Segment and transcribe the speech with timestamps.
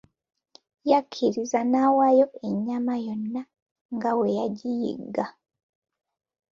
[0.89, 3.41] Yakkiriza nawaayo ennyama yonna
[3.95, 5.25] nga bwe yagiyigga.